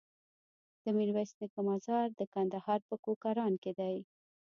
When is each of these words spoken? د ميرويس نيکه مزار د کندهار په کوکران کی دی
د 0.83 0.85
ميرويس 0.97 1.31
نيکه 1.39 1.61
مزار 1.69 2.07
د 2.15 2.21
کندهار 2.33 2.79
په 2.89 2.95
کوکران 3.05 3.53
کی 3.63 3.71
دی 3.79 3.95